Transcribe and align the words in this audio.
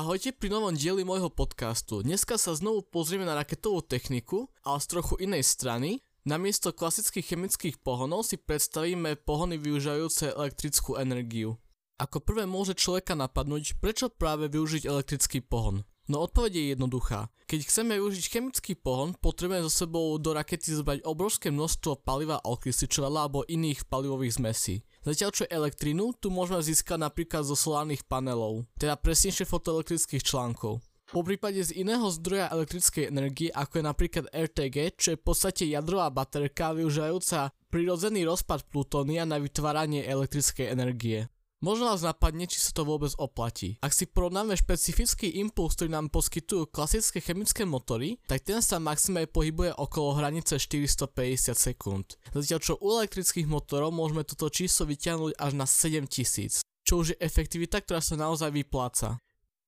Ahojte 0.00 0.32
pri 0.32 0.48
novom 0.48 0.72
dieli 0.72 1.04
môjho 1.04 1.28
podcastu. 1.28 2.00
Dneska 2.00 2.40
sa 2.40 2.56
znovu 2.56 2.80
pozrieme 2.80 3.28
na 3.28 3.36
raketovú 3.36 3.84
techniku, 3.84 4.48
ale 4.64 4.80
z 4.80 4.96
trochu 4.96 5.20
inej 5.20 5.44
strany. 5.44 6.00
Namiesto 6.24 6.72
klasických 6.72 7.36
chemických 7.36 7.76
pohonov 7.84 8.24
si 8.24 8.40
predstavíme 8.40 9.20
pohony 9.20 9.60
využívajúce 9.60 10.32
elektrickú 10.32 10.96
energiu. 10.96 11.60
Ako 12.00 12.24
prvé 12.24 12.48
môže 12.48 12.72
človeka 12.80 13.12
napadnúť, 13.12 13.76
prečo 13.76 14.08
práve 14.08 14.48
využiť 14.48 14.88
elektrický 14.88 15.44
pohon. 15.44 15.84
No 16.08 16.24
odpoveď 16.24 16.52
je 16.56 16.64
jednoduchá. 16.72 17.28
Keď 17.50 17.66
chceme 17.66 17.98
využiť 17.98 18.24
chemický 18.30 18.72
pohon, 18.78 19.12
potrebujeme 19.18 19.66
so 19.66 19.72
sebou 19.84 20.14
do 20.22 20.30
rakety 20.30 20.70
zbrať 20.70 21.02
obrovské 21.02 21.50
množstvo 21.50 22.06
paliva 22.06 22.38
alkysličovadla 22.40 23.26
alebo 23.26 23.44
iných 23.44 23.90
palivových 23.90 24.38
zmesí. 24.38 24.86
Zatiaľ 25.02 25.30
čo 25.34 25.44
elektrinu 25.50 26.14
tu 26.14 26.30
môžeme 26.30 26.62
získať 26.62 27.02
napríklad 27.02 27.42
zo 27.42 27.58
solárnych 27.58 28.06
panelov, 28.06 28.70
teda 28.78 28.94
presnejšie 28.96 29.48
fotoelektrických 29.50 30.22
článkov. 30.22 30.78
Po 31.10 31.26
prípade 31.26 31.58
z 31.58 31.74
iného 31.74 32.06
zdroja 32.06 32.54
elektrickej 32.54 33.10
energie, 33.10 33.50
ako 33.50 33.82
je 33.82 33.84
napríklad 33.84 34.24
RTG, 34.30 34.76
čo 34.94 35.06
je 35.10 35.18
v 35.18 35.26
podstate 35.26 35.66
jadrová 35.66 36.06
baterka 36.14 36.70
využívajúca 36.70 37.50
prirodzený 37.66 38.30
rozpad 38.30 38.70
plutónia 38.70 39.26
na 39.26 39.42
vytváranie 39.42 40.06
elektrickej 40.06 40.70
energie. 40.70 41.26
Možno 41.60 41.92
vás 41.92 42.00
napadne, 42.00 42.48
či 42.48 42.56
sa 42.56 42.72
to 42.72 42.88
vôbec 42.88 43.12
oplatí. 43.20 43.76
Ak 43.84 43.92
si 43.92 44.08
porovnáme 44.08 44.56
špecifický 44.56 45.44
impuls, 45.44 45.76
ktorý 45.76 45.92
nám 45.92 46.08
poskytujú 46.08 46.72
klasické 46.72 47.20
chemické 47.20 47.68
motory, 47.68 48.16
tak 48.24 48.48
ten 48.48 48.64
sa 48.64 48.80
maximálne 48.80 49.28
pohybuje 49.28 49.76
okolo 49.76 50.16
hranice 50.16 50.56
450 50.56 51.52
sekúnd. 51.52 52.16
Zatiaľ 52.32 52.64
čo 52.64 52.80
u 52.80 52.96
elektrických 52.96 53.44
motorov 53.44 53.92
môžeme 53.92 54.24
toto 54.24 54.48
číslo 54.48 54.88
vyťahnuť 54.88 55.36
až 55.36 55.52
na 55.52 55.68
7000, 55.68 56.64
čo 56.64 56.92
už 56.96 57.12
je 57.12 57.20
efektivita, 57.20 57.84
ktorá 57.84 58.00
sa 58.00 58.16
naozaj 58.16 58.56
vypláca. 58.56 59.20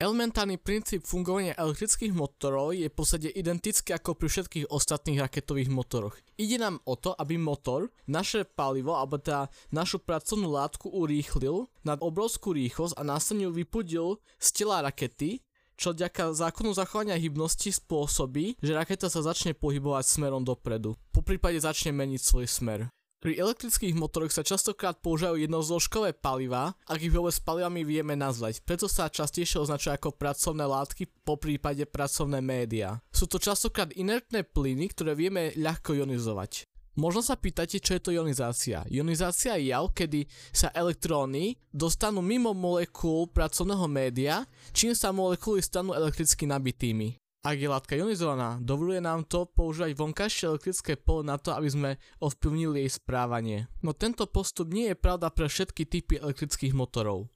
Elementárny 0.03 0.58
princíp 0.58 1.06
fungovania 1.06 1.55
elektrických 1.55 2.11
motorov 2.11 2.75
je 2.75 2.91
v 2.91 2.97
podstate 2.98 3.31
identický 3.31 3.95
ako 3.95 4.19
pri 4.19 4.34
všetkých 4.34 4.67
ostatných 4.75 5.22
raketových 5.22 5.70
motoroch. 5.70 6.19
Ide 6.34 6.58
nám 6.58 6.83
o 6.91 6.98
to, 6.98 7.14
aby 7.14 7.39
motor 7.39 7.86
naše 8.11 8.42
palivo, 8.42 8.98
alebo 8.98 9.23
teda 9.23 9.47
našu 9.70 10.03
pracovnú 10.03 10.58
látku 10.58 10.91
urýchlil 10.91 11.70
na 11.86 11.95
obrovskú 11.95 12.50
rýchlosť 12.50 12.98
a 12.98 13.06
následne 13.06 13.47
vypudil 13.55 14.19
z 14.42 14.48
tela 14.50 14.83
rakety, 14.83 15.39
čo 15.78 15.95
vďaka 15.95 16.34
zákonu 16.34 16.75
zachovania 16.75 17.14
hybnosti 17.14 17.70
spôsobí, 17.70 18.58
že 18.58 18.75
raketa 18.75 19.06
sa 19.06 19.23
začne 19.23 19.55
pohybovať 19.55 20.03
smerom 20.03 20.42
dopredu. 20.42 20.98
Po 21.14 21.23
prípade 21.23 21.62
začne 21.62 21.95
meniť 21.95 22.19
svoj 22.19 22.50
smer. 22.50 22.91
Pri 23.23 23.39
elektrických 23.39 23.95
motoroch 23.95 24.34
sa 24.34 24.42
častokrát 24.42 24.98
používajú 24.98 25.47
jednozložkové 25.47 26.11
paliva, 26.11 26.75
ak 26.91 27.06
ich 27.06 27.15
vôbec 27.15 27.31
palivami 27.47 27.87
vieme 27.87 28.19
nazvať, 28.19 28.59
preto 28.67 28.91
sa 28.91 29.06
častejšie 29.06 29.62
označujú 29.62 29.95
ako 29.95 30.11
pracovné 30.19 30.67
látky, 30.67 31.06
po 31.23 31.39
prípade 31.39 31.87
pracovné 31.87 32.42
média. 32.42 32.98
Sú 33.14 33.31
to 33.31 33.39
častokrát 33.39 33.95
inertné 33.95 34.42
plyny, 34.42 34.91
ktoré 34.91 35.14
vieme 35.14 35.55
ľahko 35.55 36.03
ionizovať. 36.03 36.67
Možno 36.98 37.23
sa 37.23 37.39
pýtate, 37.39 37.79
čo 37.79 37.95
je 37.95 38.03
to 38.03 38.11
ionizácia. 38.11 38.83
Ionizácia 38.91 39.55
je 39.55 39.70
jav, 39.70 39.95
kedy 39.95 40.27
sa 40.51 40.75
elektróny 40.75 41.55
dostanú 41.70 42.27
mimo 42.27 42.51
molekúl 42.59 43.31
pracovného 43.31 43.86
média, 43.86 44.42
čím 44.75 44.98
sa 44.98 45.14
molekuly 45.14 45.62
stanú 45.62 45.95
elektricky 45.95 46.42
nabitými. 46.42 47.22
Ak 47.43 47.59
je 47.59 47.67
látka 47.67 47.98
ionizovaná, 47.98 48.62
dovoluje 48.62 49.03
nám 49.03 49.27
to 49.27 49.51
používať 49.51 49.98
vonkajšie 49.98 50.47
elektrické 50.47 50.95
pole 50.95 51.27
na 51.27 51.35
to, 51.43 51.51
aby 51.51 51.67
sme 51.67 51.91
ovplyvnili 52.23 52.87
jej 52.87 53.03
správanie. 53.03 53.67
No 53.83 53.91
tento 53.98 54.31
postup 54.31 54.71
nie 54.71 54.95
je 54.95 54.97
pravda 54.97 55.27
pre 55.35 55.51
všetky 55.51 55.83
typy 55.91 56.23
elektrických 56.23 56.70
motorov. 56.70 57.27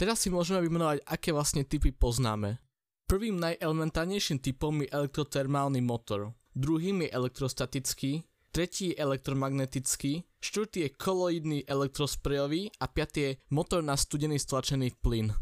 Teraz 0.00 0.24
si 0.24 0.32
môžeme 0.32 0.64
vymenovať, 0.64 1.04
aké 1.04 1.36
vlastne 1.36 1.68
typy 1.68 1.92
poznáme. 1.92 2.56
Prvým 3.04 3.36
najelementárnejším 3.36 4.40
typom 4.40 4.80
je 4.80 4.88
elektrotermálny 4.88 5.84
motor, 5.84 6.32
druhým 6.56 7.04
je 7.04 7.12
elektrostatický, 7.12 8.24
tretí 8.48 8.96
je 8.96 9.00
elektromagnetický, 9.02 10.24
štvrtý 10.40 10.88
je 10.88 10.90
koloidný 10.96 11.58
elektrosprejový 11.68 12.72
a 12.80 12.88
piatý 12.88 13.20
je 13.20 13.36
motor 13.52 13.84
na 13.84 13.92
studený 13.92 14.40
stlačený 14.40 14.96
plyn. 15.04 15.36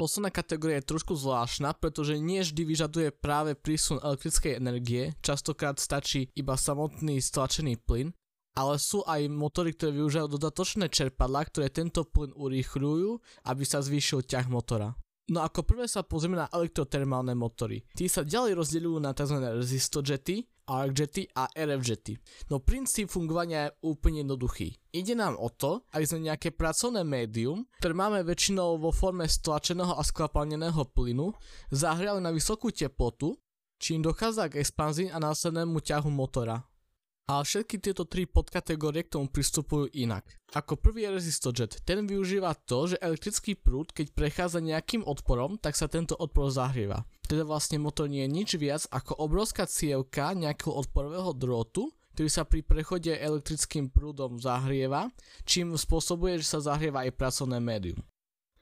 Posledná 0.00 0.32
kategória 0.32 0.80
je 0.80 0.96
trošku 0.96 1.12
zvláštna, 1.12 1.76
pretože 1.76 2.16
nie 2.16 2.40
vždy 2.40 2.64
vyžaduje 2.64 3.08
práve 3.12 3.52
prísun 3.52 4.00
elektrickej 4.00 4.56
energie, 4.56 5.12
častokrát 5.20 5.76
stačí 5.76 6.32
iba 6.32 6.56
samotný 6.56 7.20
stlačený 7.20 7.76
plyn, 7.84 8.08
ale 8.56 8.80
sú 8.80 9.04
aj 9.04 9.28
motory, 9.28 9.76
ktoré 9.76 10.00
využívajú 10.00 10.40
dodatočné 10.40 10.88
čerpadlá, 10.88 11.44
ktoré 11.52 11.68
tento 11.68 12.08
plyn 12.08 12.32
urýchľujú, 12.32 13.10
aby 13.44 13.62
sa 13.68 13.84
zvýšil 13.84 14.24
ťah 14.24 14.48
motora. 14.48 14.96
No 15.30 15.46
ako 15.46 15.62
prvé 15.62 15.86
sa 15.86 16.02
pozrieme 16.02 16.34
na 16.34 16.50
elektrotermálne 16.50 17.38
motory. 17.38 17.86
Tí 17.94 18.10
sa 18.10 18.26
ďalej 18.26 18.58
rozdeľujú 18.58 18.98
na 18.98 19.14
tzv. 19.14 19.38
resistojety, 19.38 20.42
ArcJety 20.66 21.34
a 21.38 21.46
RFJety. 21.54 22.14
No 22.50 22.58
princíp 22.58 23.10
fungovania 23.10 23.70
je 23.70 23.74
úplne 23.86 24.26
jednoduchý. 24.26 24.74
Ide 24.90 25.14
nám 25.14 25.38
o 25.38 25.50
to, 25.50 25.86
aby 25.94 26.02
sme 26.06 26.30
nejaké 26.30 26.50
pracovné 26.54 27.06
médium, 27.06 27.66
ktoré 27.78 27.94
máme 27.94 28.26
väčšinou 28.26 28.78
vo 28.78 28.90
forme 28.90 29.26
stlačeného 29.26 29.94
a 29.94 30.02
skvapalneného 30.02 30.82
plynu, 30.94 31.30
zahriali 31.70 32.18
na 32.22 32.34
vysokú 32.34 32.74
teplotu, 32.74 33.38
čím 33.78 34.02
dochádza 34.02 34.50
k 34.50 34.62
expanzii 34.62 35.14
a 35.14 35.18
následnému 35.18 35.78
ťahu 35.78 36.10
motora. 36.10 36.69
Ale 37.30 37.46
všetky 37.46 37.78
tieto 37.78 38.02
tri 38.10 38.26
podkategórie 38.26 39.06
k 39.06 39.14
tomu 39.14 39.30
pristupujú 39.30 39.94
inak. 39.94 40.26
Ako 40.50 40.74
prvý 40.74 41.06
je 41.06 41.14
resistojet. 41.14 41.78
Ten 41.86 42.02
využíva 42.02 42.58
to, 42.66 42.90
že 42.90 42.98
elektrický 42.98 43.54
prúd, 43.54 43.94
keď 43.94 44.10
prechádza 44.10 44.58
nejakým 44.58 45.06
odporom, 45.06 45.54
tak 45.54 45.78
sa 45.78 45.86
tento 45.86 46.18
odpor 46.18 46.50
zahrieva. 46.50 47.06
Teda 47.30 47.46
vlastne 47.46 47.78
motor 47.78 48.10
nie 48.10 48.26
je 48.26 48.34
nič 48.34 48.50
viac 48.58 48.82
ako 48.90 49.14
obrovská 49.22 49.70
cievka 49.70 50.34
nejakého 50.34 50.74
odporového 50.74 51.30
drôtu, 51.30 51.94
ktorý 52.18 52.26
sa 52.26 52.42
pri 52.42 52.66
prechode 52.66 53.14
elektrickým 53.14 53.94
prúdom 53.94 54.42
zahrieva, 54.42 55.06
čím 55.46 55.78
spôsobuje, 55.78 56.42
že 56.42 56.58
sa 56.58 56.74
zahrieva 56.74 57.06
aj 57.06 57.14
pracovné 57.14 57.62
médium. 57.62 58.02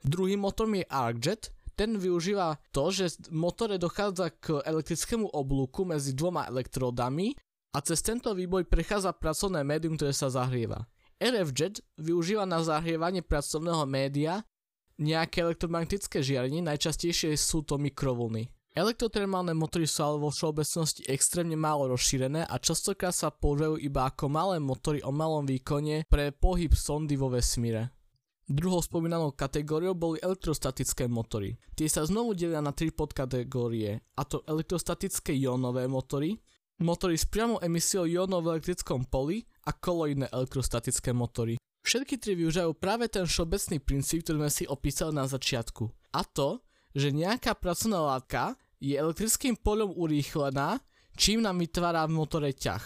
Druhý 0.05 0.37
motor 0.37 0.69
je 0.69 0.85
ArcJet, 0.85 1.49
ten 1.73 1.97
využíva 1.97 2.61
to, 2.69 2.93
že 2.93 3.17
v 3.31 3.39
motore 3.39 3.81
dochádza 3.81 4.29
k 4.37 4.61
elektrickému 4.61 5.31
oblúku 5.31 5.87
medzi 5.87 6.13
dvoma 6.13 6.45
elektródami 6.45 7.33
a 7.73 7.77
cez 7.85 8.01
tento 8.01 8.33
výboj 8.33 8.65
prechádza 8.65 9.13
pracovné 9.13 9.61
médium, 9.61 9.93
ktoré 9.93 10.13
sa 10.13 10.33
zahrieva. 10.33 10.89
RFJet 11.19 11.83
využíva 11.99 12.47
na 12.47 12.63
zahrievanie 12.63 13.21
pracovného 13.21 13.83
média 13.85 14.41
nejaké 14.99 15.43
elektromagnetické 15.43 16.19
žiarenie, 16.19 16.59
najčastejšie 16.59 17.35
sú 17.39 17.63
to 17.63 17.79
mikrovlny. 17.79 18.51
Elektrotermálne 18.75 19.57
motory 19.57 19.89
sú 19.89 20.05
ale 20.05 20.17
vo 20.21 20.29
všeobecnosti 20.29 21.03
extrémne 21.09 21.57
málo 21.57 21.89
rozšírené 21.89 22.45
a 22.45 22.55
častokrát 22.61 23.15
sa 23.15 23.33
používajú 23.33 23.81
iba 23.81 24.05
ako 24.05 24.29
malé 24.29 24.55
motory 24.61 25.01
o 25.01 25.09
malom 25.09 25.43
výkone 25.43 26.05
pre 26.05 26.29
pohyb 26.29 26.71
sondy 26.77 27.17
vo 27.17 27.33
vesmíre. 27.33 27.89
Druhou 28.49 28.81
spomínanou 28.81 29.33
kategóriou 29.33 29.93
boli 29.93 30.17
elektrostatické 30.21 31.05
motory. 31.05 31.57
Tie 31.73 31.85
sa 31.85 32.05
znovu 32.05 32.33
delia 32.33 32.61
na 32.61 32.73
tri 32.73 32.89
podkategórie, 32.89 34.01
a 34.17 34.21
to 34.25 34.41
elektrostatické 34.45 35.37
jónové 35.37 35.85
motory, 35.85 36.37
motory 36.79 37.19
s 37.19 37.27
priamou 37.27 37.59
emisiou 37.59 38.07
jónov 38.07 38.47
v 38.47 38.57
elektrickom 38.57 39.03
poli 39.07 39.43
a 39.67 39.75
koloidné 39.75 40.31
elektrostatické 40.31 41.11
motory. 41.11 41.59
Všetky 41.83 42.19
tri 42.19 42.35
využívajú 42.35 42.71
práve 42.75 43.07
ten 43.07 43.27
všeobecný 43.27 43.77
princíp, 43.83 44.23
ktorý 44.23 44.47
sme 44.47 44.51
si 44.51 44.63
opísali 44.67 45.11
na 45.15 45.27
začiatku. 45.27 45.87
A 46.15 46.23
to, 46.23 46.63
že 46.95 47.15
nejaká 47.15 47.55
pracovná 47.55 48.01
látka 48.01 48.55
je 48.79 48.95
elektrickým 48.95 49.59
poľom 49.59 49.95
urýchlená, 49.95 50.79
čím 51.19 51.43
nám 51.43 51.59
vytvára 51.59 52.07
v 52.07 52.15
motore 52.15 52.51
ťah. 52.55 52.83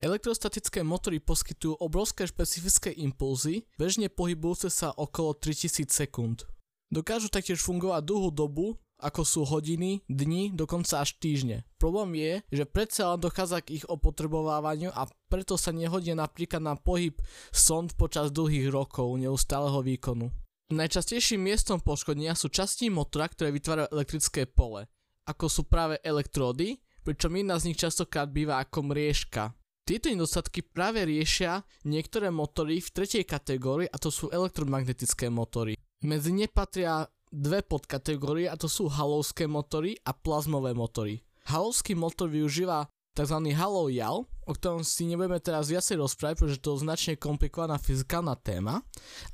Elektrostatické 0.00 0.80
motory 0.80 1.20
poskytujú 1.20 1.76
obrovské 1.76 2.24
špecifické 2.24 2.88
impulzy, 3.04 3.68
bežne 3.76 4.08
pohybujúce 4.08 4.72
sa 4.72 4.96
okolo 4.96 5.36
3000 5.36 5.92
sekúnd. 5.92 6.48
Dokážu 6.88 7.28
taktiež 7.28 7.60
fungovať 7.60 8.02
dlhú 8.08 8.32
dobu 8.32 8.80
ako 9.00 9.22
sú 9.24 9.40
hodiny, 9.48 10.04
dni, 10.06 10.52
dokonca 10.52 11.00
až 11.00 11.16
týždne. 11.16 11.64
Problém 11.80 12.20
je, 12.20 12.32
že 12.60 12.64
predsa 12.68 13.16
len 13.16 13.24
dochádza 13.24 13.64
k 13.64 13.80
ich 13.80 13.88
opotrebovávaniu 13.88 14.92
a 14.92 15.08
preto 15.32 15.56
sa 15.56 15.72
nehodia 15.72 16.12
napríklad 16.12 16.60
na 16.60 16.76
pohyb 16.76 17.16
sond 17.50 17.96
počas 17.96 18.28
dlhých 18.30 18.68
rokov 18.68 19.16
neustáleho 19.16 19.80
výkonu. 19.80 20.28
Najčastejším 20.70 21.50
miestom 21.50 21.82
poškodenia 21.82 22.38
sú 22.38 22.46
časti 22.46 22.94
motora, 22.94 23.26
ktoré 23.26 23.50
vytvárajú 23.50 23.90
elektrické 23.90 24.46
pole, 24.46 24.86
ako 25.26 25.50
sú 25.50 25.66
práve 25.66 25.98
elektródy, 26.06 26.78
pričom 27.02 27.34
jedna 27.34 27.58
z 27.58 27.72
nich 27.72 27.78
častokrát 27.80 28.30
býva 28.30 28.62
ako 28.62 28.94
mriežka. 28.94 29.50
Tieto 29.82 30.06
nedostatky 30.06 30.62
práve 30.62 31.02
riešia 31.02 31.66
niektoré 31.82 32.30
motory 32.30 32.78
v 32.78 32.92
tretej 32.94 33.26
kategórii 33.26 33.90
a 33.90 33.98
to 33.98 34.14
sú 34.14 34.30
elektromagnetické 34.30 35.26
motory. 35.26 35.74
Medzi 36.06 36.30
ne 36.30 36.46
patria 36.46 37.02
dve 37.30 37.62
podkategórie 37.62 38.50
a 38.50 38.58
to 38.58 38.66
sú 38.66 38.90
halovské 38.90 39.46
motory 39.46 39.94
a 40.02 40.10
plazmové 40.10 40.74
motory. 40.74 41.22
Halovský 41.46 41.94
motor 41.94 42.28
využíva 42.28 42.90
tzv. 43.14 43.38
Halo 43.54 43.86
jav, 43.90 44.26
o 44.26 44.52
ktorom 44.52 44.82
si 44.82 45.06
nebudeme 45.06 45.38
teraz 45.38 45.70
viacej 45.70 45.98
rozprávať, 45.98 46.36
pretože 46.42 46.62
to 46.62 46.74
je 46.76 46.82
značne 46.84 47.14
komplikovaná 47.18 47.78
fyzikálna 47.78 48.34
téma, 48.38 48.82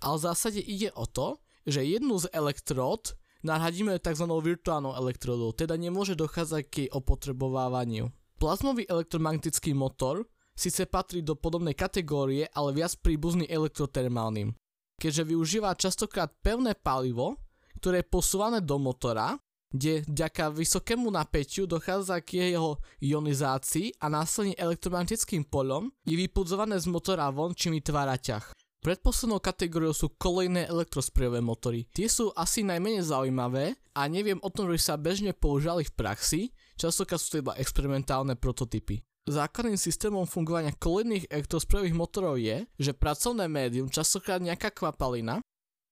ale 0.00 0.14
v 0.16 0.26
zásade 0.28 0.60
ide 0.60 0.92
o 0.92 1.08
to, 1.08 1.40
že 1.66 1.82
jednu 1.82 2.20
z 2.20 2.30
elektród 2.30 3.16
nahradíme 3.42 3.98
tzv. 3.98 4.26
virtuálnou 4.28 4.94
elektrodou, 4.94 5.50
teda 5.56 5.74
nemôže 5.74 6.14
dochádzať 6.14 6.62
k 6.68 6.74
jej 6.86 6.90
opotrebovávaniu. 6.92 8.12
Plazmový 8.36 8.84
elektromagnetický 8.86 9.72
motor 9.72 10.28
síce 10.52 10.84
patrí 10.84 11.24
do 11.24 11.36
podobnej 11.36 11.72
kategórie, 11.72 12.48
ale 12.52 12.76
viac 12.76 12.96
príbuzný 13.00 13.48
elektrotermálnym, 13.48 14.52
keďže 15.00 15.22
využíva 15.32 15.76
častokrát 15.76 16.32
pevné 16.44 16.76
palivo, 16.76 17.40
ktoré 17.78 18.02
je 18.02 18.12
posúvané 18.12 18.58
do 18.64 18.76
motora 18.80 19.36
kde 19.76 20.06
vďaka 20.06 20.54
vysokému 20.54 21.10
napätiu 21.10 21.66
dochádza 21.66 22.22
k 22.22 22.48
jeho 22.54 22.78
ionizácii 23.02 23.98
a 24.00 24.06
následne 24.08 24.54
elektromagnetickým 24.56 25.44
poľom 25.46 25.90
je 26.06 26.16
vypudzované 26.16 26.78
z 26.78 26.86
motora 26.88 27.28
von, 27.34 27.52
čím 27.52 27.76
vytvára 27.76 28.16
ťah. 28.16 28.54
Predposlednou 28.80 29.42
kategóriou 29.42 29.90
sú 29.90 30.14
kolejné 30.14 30.70
elektrosprejové 30.70 31.42
motory. 31.42 31.90
Tie 31.90 32.06
sú 32.06 32.30
asi 32.38 32.62
najmenej 32.62 33.02
zaujímavé 33.02 33.74
a 33.98 34.06
neviem 34.06 34.38
o 34.46 34.52
tom, 34.52 34.70
že 34.70 34.86
sa 34.86 34.94
bežne 34.94 35.34
používali 35.34 35.82
v 35.82 35.96
praxi, 35.98 36.40
častokrát 36.78 37.18
sú 37.18 37.34
to 37.34 37.42
iba 37.42 37.58
experimentálne 37.58 38.38
prototypy. 38.38 39.02
Základným 39.26 39.74
systémom 39.74 40.22
fungovania 40.22 40.70
kolejných 40.70 41.26
elektrosprejových 41.34 41.98
motorov 41.98 42.38
je, 42.38 42.62
že 42.78 42.94
pracovné 42.94 43.50
médium, 43.50 43.90
častokrát 43.90 44.38
nejaká 44.38 44.70
kvapalina, 44.70 45.42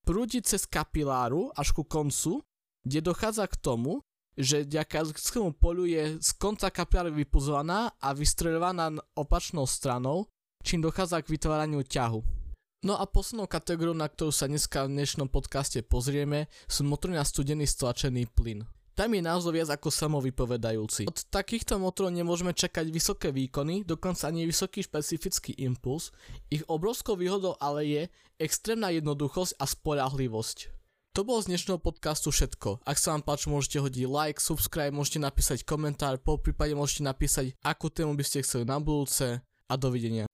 prúdi 0.05 0.45
cez 0.45 0.69
kapiláru 0.69 1.49
až 1.57 1.73
ku 1.73 1.83
koncu 1.83 2.45
kde 2.85 3.01
dochádza 3.01 3.49
k 3.49 3.57
tomu, 3.57 4.05
že 4.37 4.69
vďaka 4.69 5.09
elektrickému 5.09 5.57
polu 5.57 5.89
je 5.89 6.21
z 6.21 6.31
konca 6.37 6.69
kapiláry 6.69 7.25
vypuzovaná 7.25 7.97
a 7.97 8.13
vystreľovaná 8.13 8.93
opačnou 9.17 9.65
stranou, 9.65 10.29
čím 10.61 10.85
dochádza 10.85 11.25
k 11.25 11.33
vytváraniu 11.33 11.81
ťahu. 11.81 12.21
No 12.85 13.01
a 13.01 13.09
poslednou 13.09 13.49
kategóriou, 13.49 13.97
na 13.97 14.05
ktorú 14.05 14.29
sa 14.29 14.45
dneska 14.45 14.85
v 14.85 15.01
dnešnom 15.01 15.33
podcaste 15.33 15.81
pozrieme, 15.81 16.53
sú 16.69 16.85
motory 16.85 17.17
na 17.17 17.25
studený 17.25 17.65
stlačený 17.65 18.29
plyn. 18.37 18.69
Tam 18.95 19.11
je 19.11 19.27
názov 19.27 19.59
viac 19.59 19.75
ako 19.75 19.91
samovypovedajúci. 19.91 21.11
Od 21.11 21.19
takýchto 21.27 21.83
motorov 21.83 22.15
nemôžeme 22.15 22.55
čakať 22.55 22.95
vysoké 22.95 23.35
výkony, 23.35 23.83
dokonca 23.83 24.31
ani 24.31 24.47
vysoký 24.47 24.87
špecifický 24.87 25.51
impuls. 25.67 26.15
Ich 26.47 26.63
obrovskou 26.71 27.19
výhodou 27.19 27.59
ale 27.59 27.91
je 27.91 28.03
extrémna 28.39 28.95
jednoduchosť 28.95 29.59
a 29.59 29.67
spolahlivosť. 29.67 30.59
To 31.19 31.27
bolo 31.27 31.43
z 31.43 31.51
dnešného 31.51 31.83
podcastu 31.83 32.31
všetko. 32.31 32.87
Ak 32.87 33.03
sa 33.03 33.19
vám 33.19 33.27
páči, 33.27 33.51
môžete 33.51 33.83
hodiť 33.83 34.07
like, 34.07 34.39
subscribe, 34.39 34.95
môžete 34.95 35.19
napísať 35.23 35.67
komentár, 35.67 36.23
po 36.23 36.39
prípade 36.39 36.79
môžete 36.79 37.03
napísať, 37.03 37.51
akú 37.67 37.91
tému 37.91 38.15
by 38.15 38.23
ste 38.23 38.47
chceli 38.47 38.63
na 38.63 38.79
budúce 38.79 39.43
a 39.43 39.75
dovidenia. 39.75 40.31